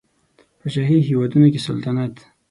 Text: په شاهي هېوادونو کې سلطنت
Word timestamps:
په 0.59 0.67
شاهي 0.73 0.99
هېوادونو 1.07 1.47
کې 1.53 1.59
سلطنت 1.67 2.15